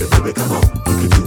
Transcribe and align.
le 0.00 0.06
bébé 0.06 0.32
comment 0.34 1.19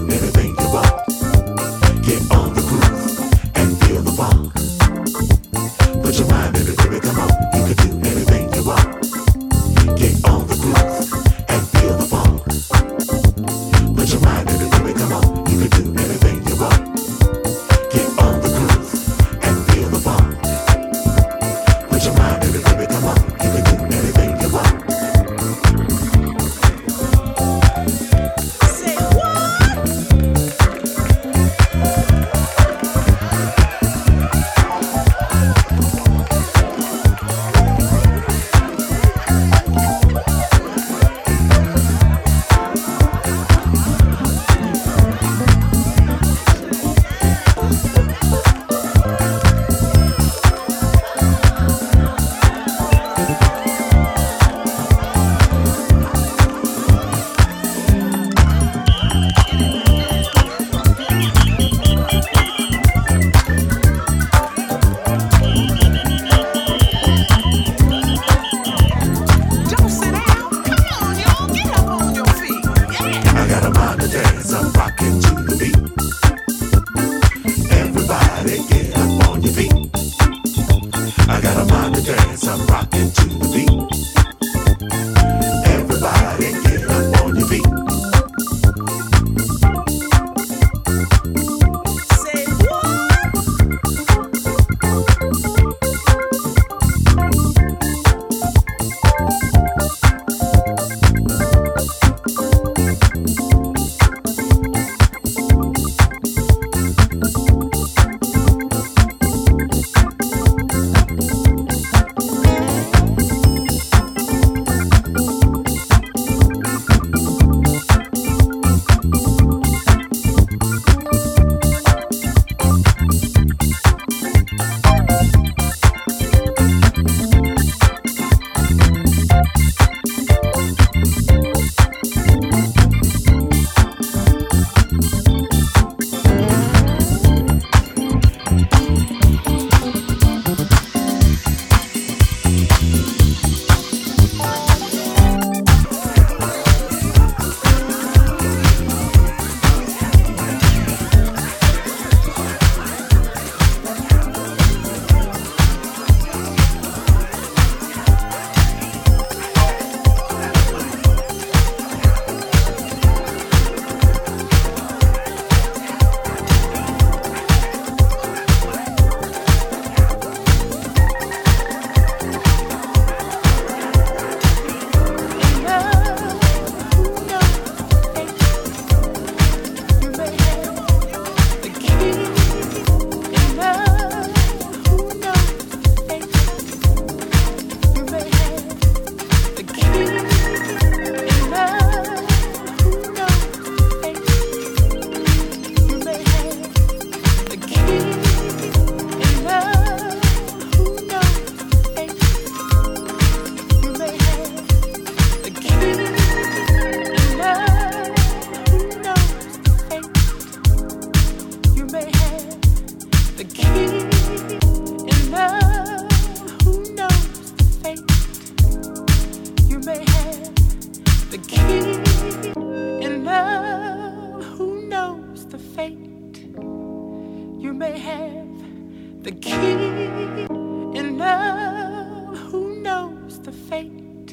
the 233.43 233.51
fate 233.51 234.31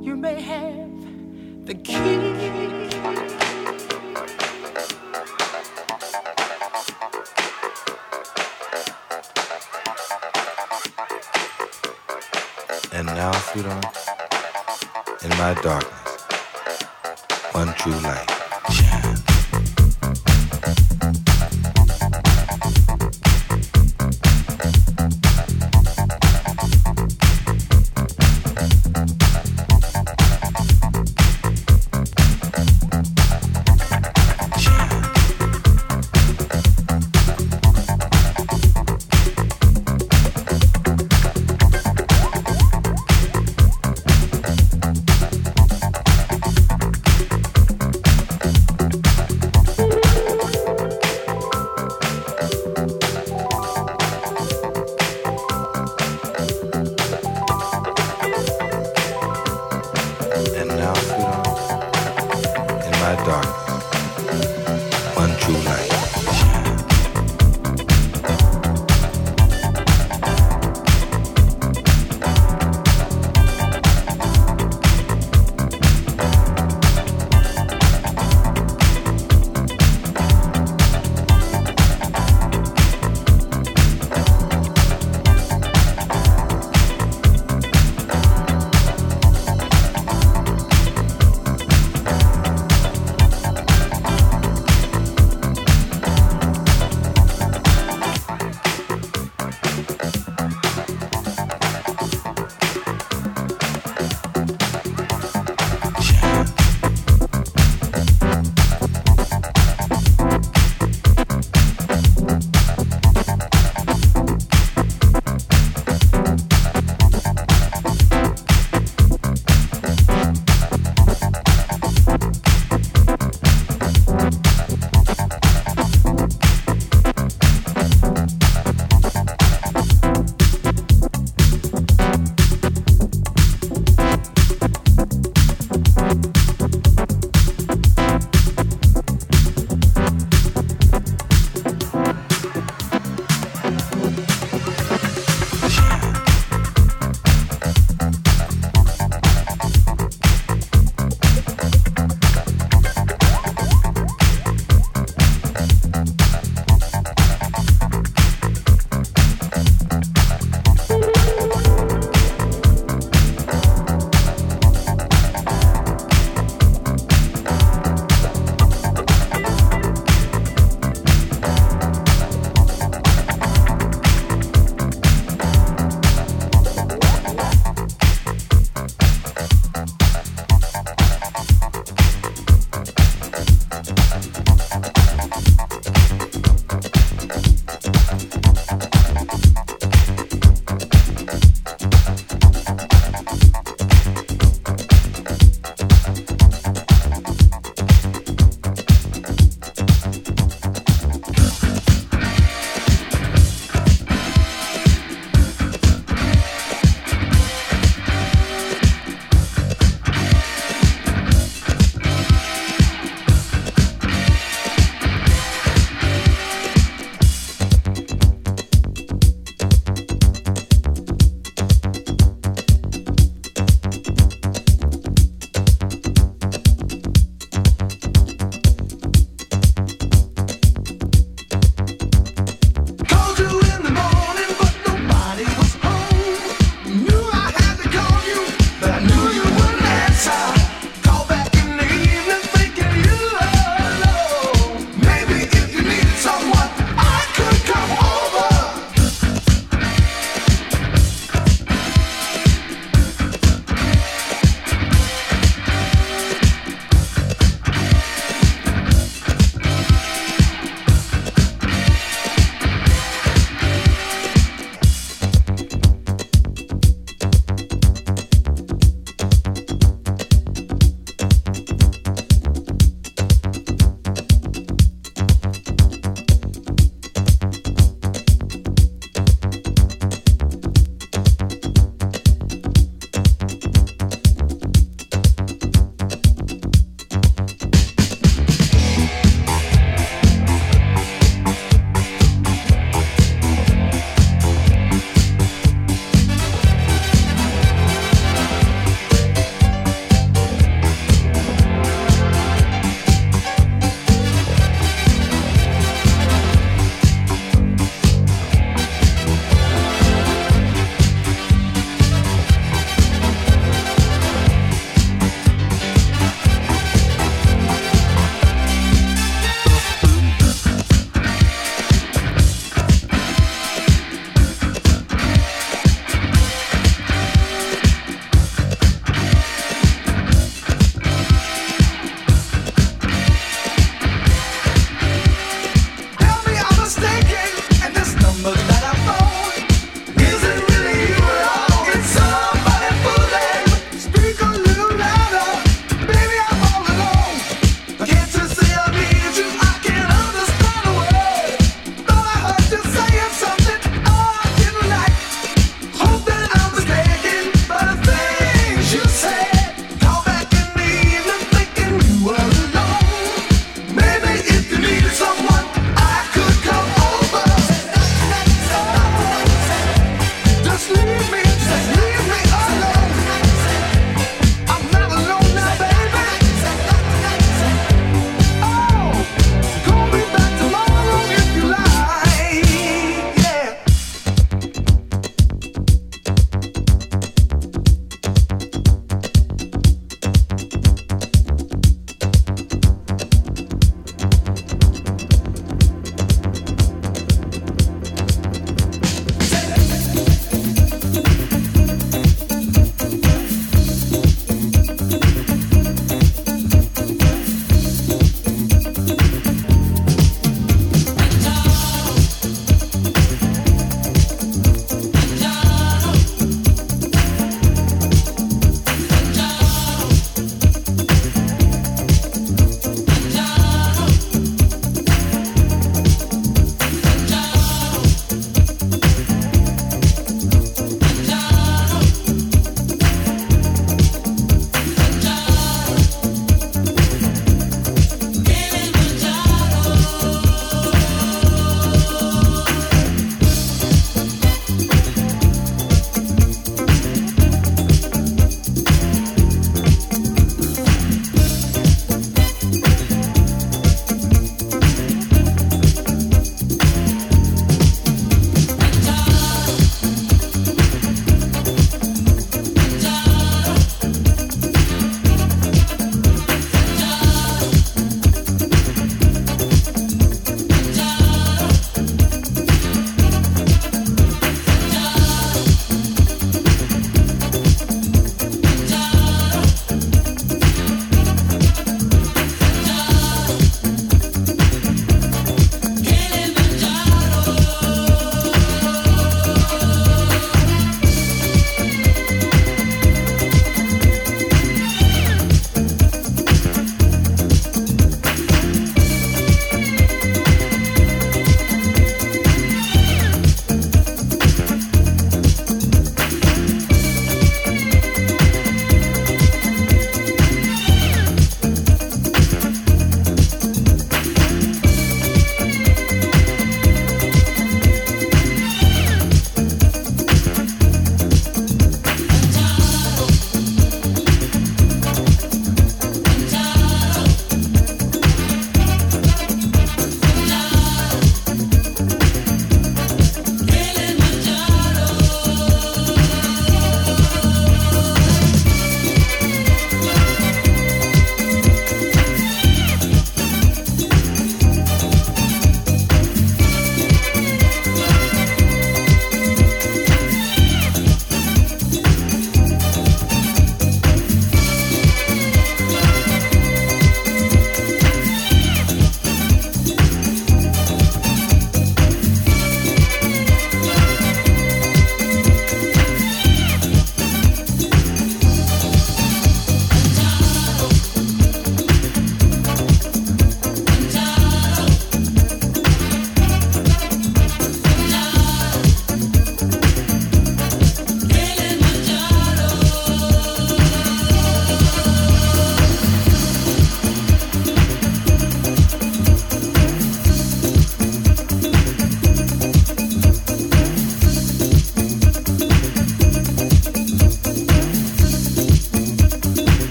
you 0.00 0.16
may 0.16 0.40
have 0.40 1.66
the 1.66 1.74
key 1.74 2.88
And 12.94 13.06
now, 13.06 13.32
sweetheart, 13.32 13.84
in 15.22 15.30
my 15.30 15.54
darkness, 15.62 16.22
one 17.52 17.74
true 17.74 17.92
light. 18.00 18.41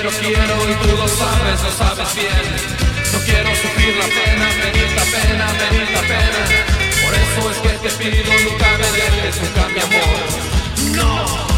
Quiero, 0.00 0.18
quiero 0.18 0.70
y 0.70 0.74
tú 0.76 0.96
lo 0.96 1.08
sabes, 1.08 1.62
lo 1.62 1.70
sabes 1.72 2.14
bien. 2.14 2.30
No 3.12 3.18
quiero 3.20 3.50
sufrir 3.54 3.96
la 3.96 4.06
pena, 4.06 4.48
venir 4.64 4.90
la 4.96 5.04
pena, 5.04 5.46
venir 5.52 5.90
la 5.90 6.00
pena. 6.00 6.42
Por 7.04 7.14
eso 7.14 7.50
es 7.50 7.58
que 7.58 7.88
te 7.88 7.90
pido, 7.96 8.32
nunca 8.50 8.66
me 8.78 8.90
dejes, 8.92 9.42
nunca 9.42 9.68
mi 9.68 9.80
amor. 9.80 10.96
No. 10.96 11.49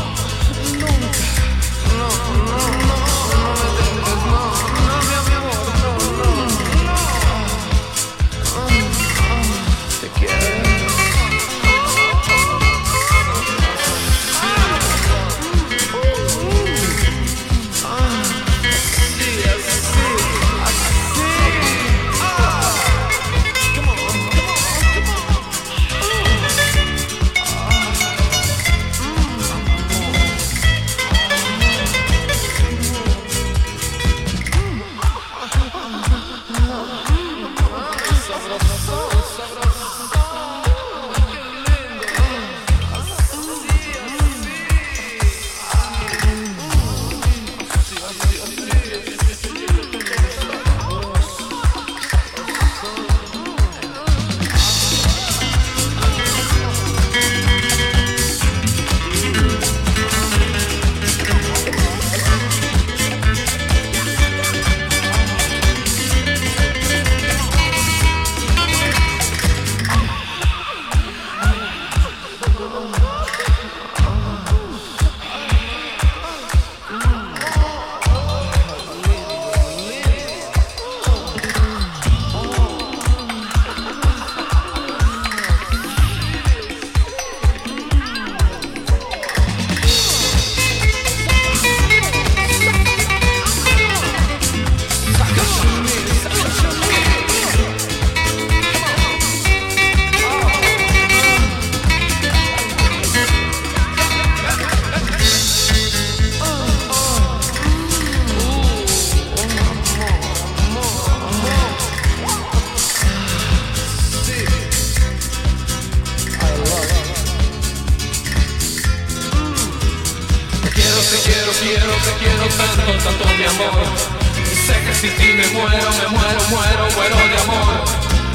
Muero, 126.12 126.40
muero, 126.50 126.88
muero 126.96 127.16
de 127.16 127.38
amor. 127.42 127.84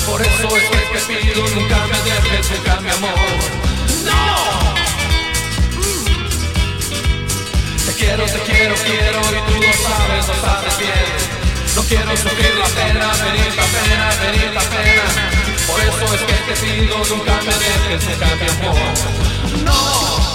Por 0.06 0.22
eso 0.22 0.58
es 0.58 0.64
que 0.64 0.78
te 0.94 1.00
pido, 1.08 1.42
nunca 1.56 1.78
me 1.88 2.00
dejes, 2.10 2.52
nunca 2.52 2.80
mi 2.82 2.90
amor. 2.90 3.12
¡No! 4.06 4.24
Te 7.86 7.94
quiero, 7.94 8.26
te 8.26 8.40
quiero, 8.42 8.76
quiero 8.76 9.22
y 9.22 9.52
tú 9.52 9.56
lo 9.62 9.74
sabes, 9.86 10.28
lo 10.28 10.36
sabes 10.36 10.78
bien. 10.78 11.38
No 11.76 11.84
quiero 11.84 12.18
sufrir 12.18 12.56
la 12.56 12.68
pena, 12.68 13.12
venir 13.24 13.54
la 13.56 13.66
pena, 13.76 14.06
venir 14.26 14.52
la 14.54 14.62
pena. 14.62 15.06
Por 15.68 15.80
eso 15.82 16.14
es 16.16 16.22
que 16.22 16.38
te 16.48 16.56
pido, 16.62 16.98
nunca 17.10 17.40
me 17.42 17.54
dejes, 17.64 18.10
nunca 18.10 18.28
mi 18.36 18.48
amor. 18.68 18.94
¡No! 19.64 20.27